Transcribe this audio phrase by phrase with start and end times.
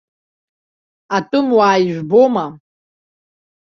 [1.15, 2.45] Атәымуаа, ижәбома?